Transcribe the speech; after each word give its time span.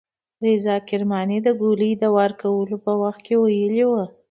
رضا 0.45 0.75
کرماني 0.89 1.37
د 1.43 1.47
ګولۍ 1.61 1.91
د 2.01 2.03
وار 2.15 2.31
کولو 2.41 2.75
په 2.85 2.91
وخت 3.01 3.19
کې 3.25 3.35
ویلي 3.37 3.83
وو. 3.89 4.03